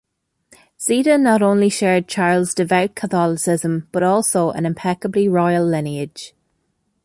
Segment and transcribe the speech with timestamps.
[0.81, 6.33] Zita not only shared Charles' devout Catholicism, but also an impeccably royal lineage.